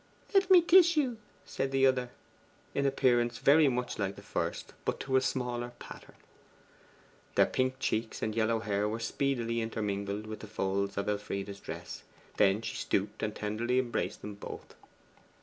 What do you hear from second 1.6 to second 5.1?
the other, in appearance very much like the first, but